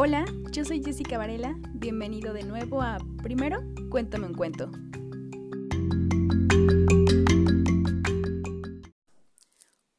Hola, 0.00 0.24
yo 0.52 0.64
soy 0.64 0.80
Jessica 0.80 1.18
Varela. 1.18 1.58
Bienvenido 1.74 2.32
de 2.32 2.44
nuevo 2.44 2.82
a 2.82 2.98
Primero, 3.20 3.58
cuéntame 3.90 4.28
un 4.28 4.34
cuento. 4.34 4.70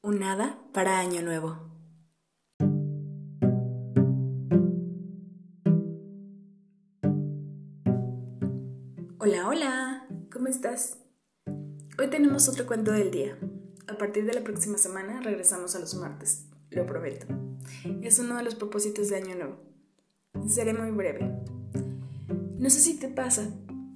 Un 0.02 0.20
nada 0.20 0.58
para 0.74 1.00
Año 1.00 1.22
Nuevo. 1.22 1.58
Hola, 9.18 9.50
hola, 9.50 10.08
¿cómo 10.32 10.48
estás? 10.48 10.98
Hoy 12.00 12.08
tenemos 12.10 12.48
otro 12.48 12.66
cuento 12.66 12.94
del 12.94 13.12
día. 13.12 13.38
A 13.90 13.98
partir 13.98 14.26
de 14.26 14.34
la 14.34 14.46
próxima 14.46 14.78
semana 14.78 15.20
regresamos 15.20 15.76
a 15.76 15.80
los 15.80 15.94
martes, 15.96 16.46
lo 16.70 16.86
prometo. 16.86 17.28
Es 18.02 18.18
uno 18.20 18.38
de 18.38 18.44
los 18.44 18.56
propósitos 18.56 19.10
de 19.10 19.18
Año 19.18 19.36
Nuevo. 19.36 19.69
Seré 20.48 20.74
muy 20.74 20.92
breve. 20.92 21.32
No 22.58 22.70
sé 22.70 22.80
si 22.80 22.98
te 22.98 23.08
pasa, 23.08 23.50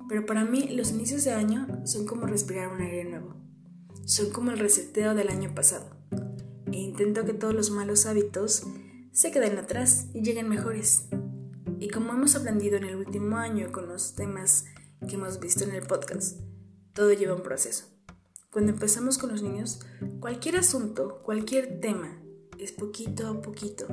pero 0.08 0.26
para 0.26 0.46
mí 0.46 0.70
los 0.70 0.92
inicios 0.92 1.24
de 1.24 1.32
año 1.32 1.68
son 1.86 2.06
como 2.06 2.26
respirar 2.26 2.72
un 2.72 2.82
aire 2.82 3.04
nuevo. 3.06 3.36
Son 4.06 4.30
como 4.32 4.52
el 4.52 4.60
reseteo 4.60 5.16
del 5.16 5.30
año 5.30 5.54
pasado. 5.56 5.86
E 6.72 6.78
intento 6.78 7.26
que 7.26 7.34
todos 7.34 7.54
los 7.54 7.72
malos 7.72 8.06
hábitos 8.06 8.64
se 9.12 9.32
queden 9.32 9.58
atrás 9.58 10.08
y 10.14 10.22
lleguen 10.22 10.50
mejores. 10.50 11.08
Y 11.80 11.90
como 11.90 12.14
hemos 12.14 12.36
aprendido 12.36 12.78
en 12.78 12.86
el 12.86 12.96
último 12.96 13.38
año 13.38 13.72
con 13.72 13.88
los 13.88 14.16
temas 14.16 14.66
que 15.08 15.16
hemos 15.16 15.40
visto 15.40 15.64
en 15.64 15.72
el 15.72 15.86
podcast, 15.86 16.40
todo 16.94 17.12
lleva 17.14 17.36
un 17.36 17.44
proceso. 17.44 17.86
Cuando 18.52 18.72
empezamos 18.72 19.18
con 19.18 19.32
los 19.32 19.42
niños, 19.42 19.80
cualquier 20.20 20.58
asunto, 20.58 21.22
cualquier 21.24 21.80
tema, 21.80 22.22
es 22.60 22.72
poquito 22.72 23.28
a 23.28 23.42
poquito, 23.42 23.88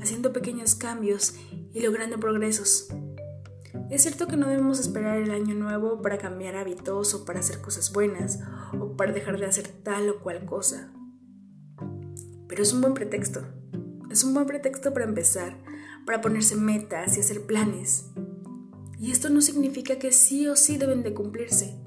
haciendo 0.00 0.32
pequeños 0.32 0.74
cambios 0.74 1.34
y 1.72 1.80
logrando 1.80 2.18
progresos. 2.18 2.88
Es 3.90 4.02
cierto 4.02 4.26
que 4.26 4.36
no 4.36 4.48
debemos 4.48 4.80
esperar 4.80 5.18
el 5.18 5.30
año 5.30 5.54
nuevo 5.54 6.00
para 6.02 6.18
cambiar 6.18 6.56
hábitos 6.56 7.14
o 7.14 7.24
para 7.24 7.40
hacer 7.40 7.60
cosas 7.60 7.92
buenas 7.92 8.40
o 8.78 8.96
para 8.96 9.12
dejar 9.12 9.38
de 9.38 9.46
hacer 9.46 9.68
tal 9.68 10.08
o 10.10 10.20
cual 10.20 10.44
cosa. 10.44 10.92
Pero 12.48 12.62
es 12.62 12.72
un 12.72 12.80
buen 12.80 12.94
pretexto. 12.94 13.42
Es 14.10 14.24
un 14.24 14.34
buen 14.34 14.46
pretexto 14.46 14.92
para 14.92 15.06
empezar, 15.06 15.58
para 16.04 16.20
ponerse 16.20 16.56
metas 16.56 17.16
y 17.16 17.20
hacer 17.20 17.46
planes. 17.46 18.06
Y 18.98 19.10
esto 19.10 19.30
no 19.30 19.40
significa 19.40 19.98
que 19.98 20.12
sí 20.12 20.46
o 20.48 20.56
sí 20.56 20.76
deben 20.76 21.02
de 21.02 21.14
cumplirse. 21.14 21.78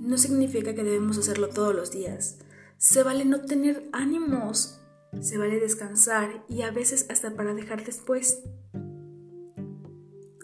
No 0.00 0.18
significa 0.18 0.74
que 0.74 0.84
debemos 0.84 1.16
hacerlo 1.18 1.48
todos 1.48 1.74
los 1.74 1.90
días. 1.90 2.38
Se 2.78 3.02
vale 3.02 3.24
no 3.24 3.40
tener 3.40 3.88
ánimos 3.92 4.80
se 5.20 5.38
vale 5.38 5.60
descansar 5.60 6.44
y 6.48 6.62
a 6.62 6.70
veces 6.70 7.06
hasta 7.08 7.34
para 7.34 7.54
dejar 7.54 7.84
después. 7.84 8.42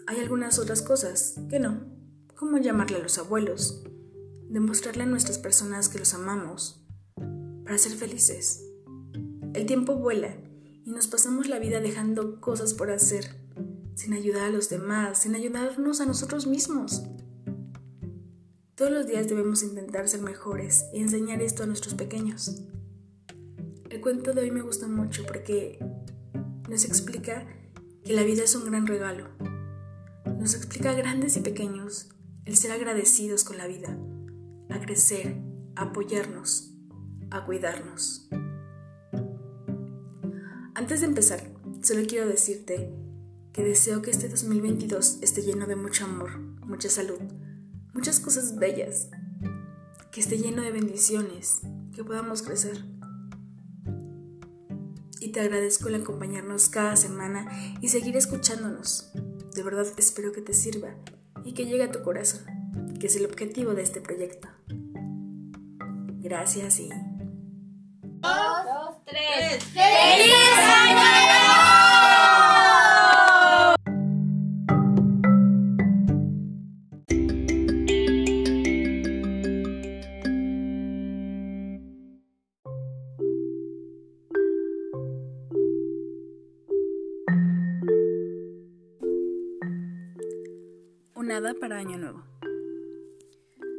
Hay 0.07 0.19
algunas 0.19 0.59
otras 0.59 0.81
cosas 0.81 1.35
que 1.49 1.59
no, 1.59 1.85
como 2.35 2.57
llamarle 2.57 2.97
a 2.97 3.03
los 3.03 3.17
abuelos, 3.17 3.83
demostrarle 4.49 5.03
a 5.03 5.07
nuestras 5.07 5.39
personas 5.39 5.89
que 5.89 5.99
los 5.99 6.13
amamos, 6.13 6.85
para 7.63 7.77
ser 7.77 7.93
felices. 7.93 8.63
El 9.53 9.65
tiempo 9.65 9.95
vuela 9.95 10.35
y 10.85 10.91
nos 10.91 11.07
pasamos 11.07 11.47
la 11.47 11.59
vida 11.59 11.79
dejando 11.79 12.41
cosas 12.41 12.73
por 12.73 12.91
hacer, 12.91 13.25
sin 13.95 14.13
ayudar 14.13 14.43
a 14.43 14.49
los 14.49 14.69
demás, 14.69 15.19
sin 15.19 15.35
ayudarnos 15.35 16.01
a 16.01 16.05
nosotros 16.05 16.47
mismos. 16.47 17.03
Todos 18.75 18.91
los 18.91 19.07
días 19.07 19.27
debemos 19.27 19.63
intentar 19.63 20.09
ser 20.09 20.21
mejores 20.21 20.85
y 20.93 20.99
enseñar 20.99 21.41
esto 21.41 21.63
a 21.63 21.67
nuestros 21.67 21.93
pequeños. 21.93 22.61
El 23.93 24.01
cuento 24.01 24.33
de 24.33 24.41
hoy 24.41 24.49
me 24.49 24.63
gusta 24.63 24.87
mucho 24.87 25.23
porque 25.23 25.77
nos 26.67 26.83
explica 26.83 27.45
que 28.03 28.13
la 28.13 28.23
vida 28.23 28.43
es 28.43 28.55
un 28.55 28.65
gran 28.65 28.87
regalo. 28.87 29.27
Nos 30.39 30.55
explica 30.55 30.93
grandes 30.93 31.37
y 31.37 31.41
pequeños 31.41 32.09
el 32.45 32.57
ser 32.57 32.71
agradecidos 32.71 33.43
con 33.43 33.59
la 33.59 33.67
vida, 33.67 33.95
a 34.71 34.79
crecer, 34.79 35.35
a 35.75 35.83
apoyarnos, 35.83 36.73
a 37.29 37.45
cuidarnos. 37.45 38.29
Antes 40.73 41.01
de 41.01 41.05
empezar, 41.05 41.43
solo 41.83 42.01
quiero 42.07 42.27
decirte 42.27 42.91
que 43.53 43.63
deseo 43.63 44.01
que 44.01 44.09
este 44.09 44.27
2022 44.27 45.19
esté 45.21 45.43
lleno 45.43 45.67
de 45.67 45.75
mucho 45.75 46.05
amor, 46.05 46.39
mucha 46.65 46.89
salud, 46.89 47.21
muchas 47.93 48.19
cosas 48.19 48.57
bellas, 48.57 49.09
que 50.11 50.19
esté 50.19 50.39
lleno 50.39 50.63
de 50.63 50.71
bendiciones, 50.71 51.61
que 51.93 52.03
podamos 52.03 52.41
crecer 52.41 52.92
te 55.33 55.41
agradezco 55.41 55.89
el 55.89 55.95
acompañarnos 55.95 56.69
cada 56.69 56.95
semana 56.95 57.47
y 57.81 57.89
seguir 57.89 58.15
escuchándonos. 58.15 59.11
De 59.55 59.63
verdad 59.63 59.87
espero 59.97 60.31
que 60.31 60.41
te 60.41 60.53
sirva 60.53 60.95
y 61.43 61.53
que 61.53 61.65
llegue 61.65 61.83
a 61.83 61.91
tu 61.91 62.03
corazón, 62.03 62.45
que 62.99 63.07
es 63.07 63.15
el 63.15 63.25
objetivo 63.25 63.73
de 63.73 63.81
este 63.81 63.99
proyecto. 63.99 64.47
Gracias 66.19 66.79
y... 66.79 66.89
Dos, 68.21 68.95
tres. 69.05 69.63
¡Feliz 69.65 71.32
Nada 91.33 91.55
para 91.55 91.79
Año 91.79 91.97
Nuevo. 91.97 92.23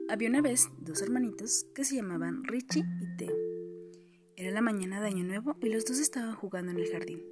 Había 0.08 0.28
una 0.28 0.42
vez 0.42 0.70
dos 0.80 1.00
hermanitos 1.02 1.66
que 1.72 1.84
se 1.84 1.94
llamaban 1.94 2.42
Richie 2.42 2.82
y 3.00 3.16
Theo. 3.16 3.36
Era 4.34 4.50
la 4.50 4.60
mañana 4.60 5.00
de 5.00 5.06
Año 5.06 5.22
Nuevo 5.22 5.56
y 5.60 5.68
los 5.68 5.84
dos 5.84 6.00
estaban 6.00 6.34
jugando 6.34 6.72
en 6.72 6.78
el 6.80 6.90
jardín. 6.90 7.22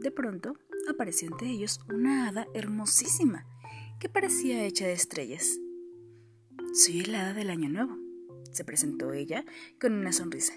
De 0.00 0.10
pronto 0.10 0.58
apareció 0.90 1.32
ante 1.32 1.46
ellos 1.46 1.80
una 1.88 2.28
hada 2.28 2.46
hermosísima 2.52 3.46
que 3.98 4.10
parecía 4.10 4.66
hecha 4.66 4.86
de 4.86 4.92
estrellas. 4.92 5.58
Soy 6.74 7.00
el 7.00 7.14
hada 7.14 7.32
del 7.32 7.48
Año 7.48 7.70
Nuevo, 7.70 7.96
se 8.52 8.62
presentó 8.62 9.14
ella 9.14 9.46
con 9.80 9.94
una 9.94 10.12
sonrisa, 10.12 10.52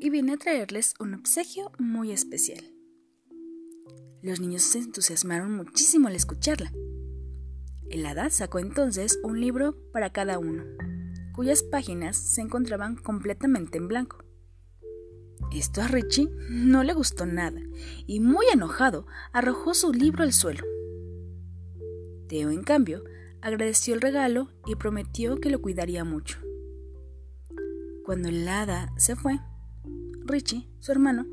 y 0.00 0.10
vine 0.10 0.32
a 0.32 0.36
traerles 0.36 0.94
un 0.98 1.14
obsequio 1.14 1.70
muy 1.78 2.10
especial. 2.10 2.74
Los 4.20 4.40
niños 4.40 4.62
se 4.62 4.78
entusiasmaron 4.78 5.54
muchísimo 5.54 6.08
al 6.08 6.16
escucharla 6.16 6.72
el 7.94 8.06
hada 8.06 8.28
sacó 8.28 8.58
entonces 8.58 9.20
un 9.22 9.40
libro 9.40 9.76
para 9.92 10.10
cada 10.10 10.40
uno, 10.40 10.64
cuyas 11.32 11.62
páginas 11.62 12.16
se 12.16 12.40
encontraban 12.40 12.96
completamente 12.96 13.78
en 13.78 13.86
blanco. 13.86 14.24
Esto 15.52 15.80
a 15.80 15.86
Richie 15.86 16.28
no 16.50 16.82
le 16.82 16.92
gustó 16.92 17.24
nada 17.24 17.60
y 18.08 18.18
muy 18.18 18.46
enojado 18.52 19.06
arrojó 19.32 19.74
su 19.74 19.92
libro 19.92 20.24
al 20.24 20.32
suelo. 20.32 20.64
Theo, 22.26 22.50
en 22.50 22.64
cambio, 22.64 23.04
agradeció 23.40 23.94
el 23.94 24.00
regalo 24.00 24.48
y 24.66 24.74
prometió 24.74 25.36
que 25.38 25.50
lo 25.50 25.62
cuidaría 25.62 26.02
mucho. 26.02 26.40
Cuando 28.04 28.28
el 28.28 28.48
hada 28.48 28.92
se 28.96 29.14
fue, 29.14 29.38
Richie, 30.24 30.68
su 30.80 30.90
hermano, 30.90 31.28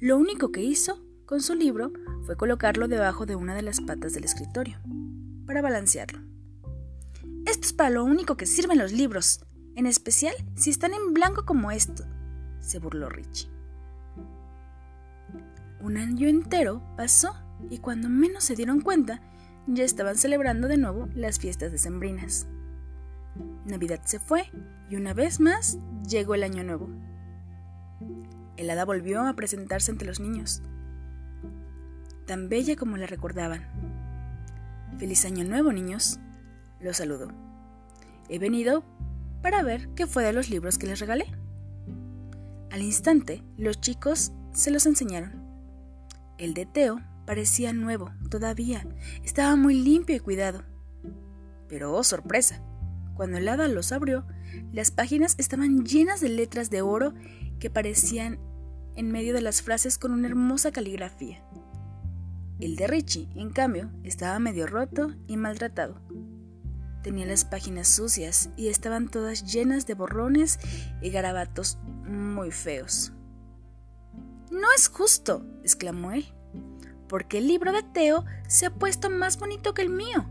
lo 0.00 0.16
único 0.16 0.52
que 0.52 0.62
hizo 0.62 1.04
con 1.26 1.42
su 1.42 1.54
libro 1.54 1.92
fue 2.22 2.38
colocarlo 2.38 2.88
debajo 2.88 3.26
de 3.26 3.36
una 3.36 3.54
de 3.54 3.62
las 3.62 3.82
patas 3.82 4.14
del 4.14 4.24
escritorio 4.24 4.78
para 5.48 5.62
balancearlo. 5.62 6.20
Esto 7.46 7.66
es 7.66 7.72
para 7.72 7.90
lo 7.90 8.04
único 8.04 8.36
que 8.36 8.46
sirven 8.46 8.78
los 8.78 8.92
libros, 8.92 9.40
en 9.74 9.86
especial 9.86 10.34
si 10.54 10.70
están 10.70 10.92
en 10.92 11.14
blanco 11.14 11.46
como 11.46 11.70
esto, 11.70 12.04
se 12.60 12.78
burló 12.78 13.08
Richie. 13.08 13.48
Un 15.80 15.96
año 15.96 16.28
entero 16.28 16.82
pasó 16.96 17.34
y 17.70 17.78
cuando 17.78 18.10
menos 18.10 18.44
se 18.44 18.56
dieron 18.56 18.82
cuenta, 18.82 19.22
ya 19.66 19.84
estaban 19.84 20.16
celebrando 20.16 20.68
de 20.68 20.76
nuevo 20.76 21.08
las 21.14 21.38
fiestas 21.38 21.72
decembrinas. 21.72 22.46
Navidad 23.64 24.02
se 24.04 24.18
fue 24.18 24.50
y 24.90 24.96
una 24.96 25.14
vez 25.14 25.40
más 25.40 25.78
llegó 26.06 26.34
el 26.34 26.42
año 26.42 26.62
nuevo. 26.62 26.90
El 28.58 28.68
hada 28.68 28.84
volvió 28.84 29.22
a 29.22 29.32
presentarse 29.34 29.92
ante 29.92 30.04
los 30.04 30.20
niños, 30.20 30.62
tan 32.26 32.50
bella 32.50 32.76
como 32.76 32.98
la 32.98 33.06
recordaban. 33.06 33.77
Feliz 34.98 35.24
año 35.24 35.44
nuevo, 35.44 35.72
niños. 35.72 36.18
Los 36.80 36.96
saludo. 36.96 37.28
He 38.28 38.40
venido 38.40 38.82
para 39.42 39.62
ver 39.62 39.88
qué 39.94 40.08
fue 40.08 40.24
de 40.24 40.32
los 40.32 40.50
libros 40.50 40.76
que 40.76 40.88
les 40.88 40.98
regalé. 40.98 41.26
Al 42.72 42.82
instante, 42.82 43.44
los 43.56 43.80
chicos 43.80 44.32
se 44.52 44.72
los 44.72 44.86
enseñaron. 44.86 45.44
El 46.36 46.52
de 46.52 46.66
Teo 46.66 47.00
parecía 47.26 47.72
nuevo, 47.72 48.10
todavía. 48.28 48.86
Estaba 49.22 49.54
muy 49.54 49.80
limpio 49.80 50.16
y 50.16 50.20
cuidado. 50.20 50.64
Pero, 51.68 51.94
oh 51.94 52.02
sorpresa, 52.02 52.60
cuando 53.14 53.38
el 53.38 53.48
hada 53.48 53.68
los 53.68 53.92
abrió, 53.92 54.26
las 54.72 54.90
páginas 54.90 55.36
estaban 55.38 55.84
llenas 55.84 56.20
de 56.20 56.28
letras 56.28 56.70
de 56.70 56.82
oro 56.82 57.14
que 57.60 57.70
parecían 57.70 58.40
en 58.96 59.12
medio 59.12 59.32
de 59.32 59.42
las 59.42 59.62
frases 59.62 59.96
con 59.96 60.10
una 60.10 60.26
hermosa 60.26 60.72
caligrafía. 60.72 61.44
El 62.60 62.74
de 62.74 62.88
Richie, 62.88 63.28
en 63.36 63.50
cambio, 63.50 63.90
estaba 64.02 64.38
medio 64.40 64.66
roto 64.66 65.14
y 65.28 65.36
maltratado. 65.36 66.00
Tenía 67.04 67.24
las 67.24 67.44
páginas 67.44 67.86
sucias 67.86 68.50
y 68.56 68.68
estaban 68.68 69.08
todas 69.08 69.44
llenas 69.44 69.86
de 69.86 69.94
borrones 69.94 70.58
y 71.00 71.10
garabatos 71.10 71.78
muy 71.84 72.50
feos. 72.50 73.12
No 74.50 74.66
es 74.76 74.88
justo, 74.88 75.46
exclamó 75.62 76.10
él, 76.10 76.26
porque 77.08 77.38
el 77.38 77.46
libro 77.46 77.70
de 77.70 77.84
Teo 77.84 78.24
se 78.48 78.66
ha 78.66 78.74
puesto 78.74 79.08
más 79.08 79.38
bonito 79.38 79.72
que 79.72 79.82
el 79.82 79.90
mío. 79.90 80.28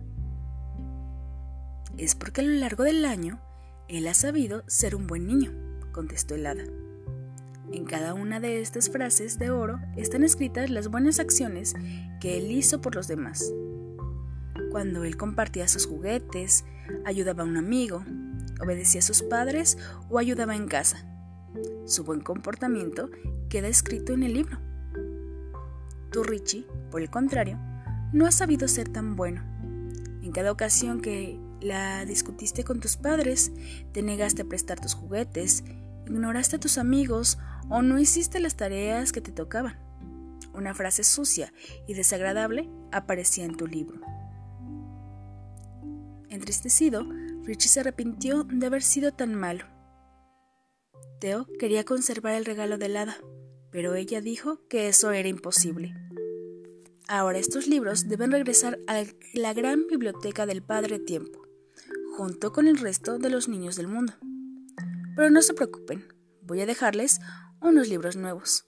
Es 1.98 2.14
porque 2.14 2.42
a 2.42 2.44
lo 2.44 2.52
largo 2.52 2.84
del 2.84 3.06
año 3.06 3.42
él 3.88 4.06
ha 4.08 4.14
sabido 4.14 4.66
ser 4.68 4.96
un 4.96 5.08
buen 5.08 5.28
niño, 5.28 5.54
contestó 5.94 6.36
el 6.36 6.46
hada. 6.46 6.66
En 7.72 7.84
cada 7.84 8.14
una 8.14 8.40
de 8.40 8.62
estas 8.62 8.90
frases 8.90 9.38
de 9.38 9.50
oro 9.50 9.80
están 9.98 10.24
escritas 10.24 10.70
las 10.70 10.88
buenas 10.88 11.20
acciones 11.20 11.76
que 12.22 12.38
él 12.38 12.52
hizo 12.52 12.82
por 12.82 12.96
los 12.96 13.08
demás. 13.08 13.54
Cuando 14.72 15.04
él 15.04 15.18
compartía 15.18 15.68
sus 15.68 15.86
juguetes, 15.86 16.64
ayudaba 17.06 17.44
a 17.44 17.46
un 17.46 17.58
amigo, 17.58 18.06
obedecía 18.62 19.00
a 19.00 19.04
sus 19.04 19.22
padres 19.22 19.78
o 20.10 20.18
ayudaba 20.18 20.56
en 20.56 20.68
casa. 20.68 21.06
Su 21.86 22.04
buen 22.04 22.22
comportamiento 22.22 23.10
queda 23.50 23.68
escrito 23.68 24.14
en 24.14 24.24
el 24.24 24.34
libro. 24.34 24.60
Tú, 26.12 26.24
Richie, 26.24 26.66
por 26.90 27.02
el 27.02 27.10
contrario, 27.10 27.60
no 28.14 28.26
has 28.26 28.36
sabido 28.36 28.68
ser 28.68 28.88
tan 28.88 29.16
bueno. 29.16 29.44
En 30.22 30.32
cada 30.32 30.52
ocasión 30.52 31.02
que 31.02 31.40
la 31.62 32.06
discutiste 32.06 32.64
con 32.64 32.80
tus 32.80 32.96
padres, 32.96 33.52
te 33.92 34.02
negaste 34.02 34.44
a 34.44 34.46
prestar 34.46 34.80
tus 34.80 34.94
juguetes, 34.94 35.64
ignoraste 36.06 36.56
a 36.56 36.60
tus 36.60 36.78
amigos 36.78 37.38
o 37.70 37.82
no 37.82 38.00
hiciste 38.00 38.40
las 38.40 38.56
tareas 38.56 39.12
que 39.12 39.22
te 39.22 39.32
tocaban. 39.32 39.78
Una 40.54 40.74
frase 40.74 41.04
sucia 41.04 41.54
y 41.88 41.94
desagradable 41.94 42.70
aparecía 42.92 43.46
en 43.46 43.56
tu 43.56 43.68
libro. 43.68 44.02
Entristecido, 46.30 47.06
Richie 47.44 47.70
se 47.70 47.80
arrepintió 47.80 48.44
de 48.44 48.66
haber 48.66 48.84
sido 48.84 49.14
tan 49.14 49.36
malo. 49.36 49.66
Theo 51.20 51.48
quería 51.60 51.84
conservar 51.84 52.34
el 52.34 52.46
regalo 52.46 52.78
del 52.78 52.98
hada, 52.98 53.18
pero 53.72 53.96
ella 53.96 54.22
dijo 54.22 54.68
que 54.68 54.88
eso 54.88 55.12
era 55.12 55.30
imposible. 55.30 55.96
Ahora 57.08 57.38
estos 57.38 57.68
libros 57.68 58.10
deben 58.10 58.32
regresar 58.32 58.80
a 58.88 59.04
la 59.34 59.54
gran 59.54 59.88
biblioteca 59.88 60.46
del 60.46 60.62
Padre 60.62 61.00
Tiempo, 61.00 61.48
junto 62.18 62.52
con 62.52 62.68
el 62.68 62.78
resto 62.78 63.18
de 63.18 63.30
los 63.30 63.48
niños 63.48 63.78
del 63.78 63.88
mundo. 63.88 64.14
Pero 65.16 65.30
no 65.30 65.42
se 65.42 65.54
preocupen, 65.54 66.06
voy 66.42 66.62
a 66.62 66.66
dejarles 66.66 67.20
unos 67.62 67.88
libros 67.88 68.16
nuevos. 68.16 68.66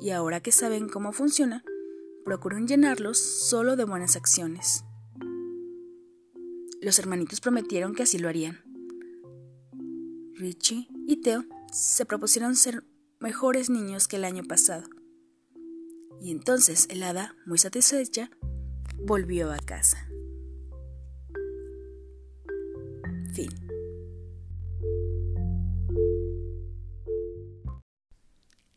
Y 0.00 0.10
ahora 0.10 0.40
que 0.40 0.52
saben 0.52 0.88
cómo 0.88 1.12
funciona, 1.12 1.64
procuren 2.24 2.66
llenarlos 2.66 3.18
solo 3.18 3.76
de 3.76 3.84
buenas 3.84 4.16
acciones. 4.16 4.84
Los 6.80 6.98
hermanitos 6.98 7.40
prometieron 7.40 7.94
que 7.94 8.02
así 8.02 8.18
lo 8.18 8.28
harían. 8.28 8.58
Richie 10.34 10.88
y 11.06 11.20
Theo 11.22 11.44
se 11.72 12.04
propusieron 12.04 12.56
ser 12.56 12.84
mejores 13.20 13.70
niños 13.70 14.08
que 14.08 14.16
el 14.16 14.24
año 14.24 14.42
pasado. 14.44 14.88
Y 16.20 16.30
entonces 16.30 16.86
el 16.90 17.02
hada, 17.02 17.36
muy 17.46 17.58
satisfecha, 17.58 18.30
volvió 18.98 19.52
a 19.52 19.58
casa. 19.58 20.08
Fin. 23.32 23.63